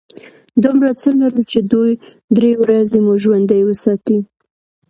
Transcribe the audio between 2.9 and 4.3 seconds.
مو ژوندي وساتي.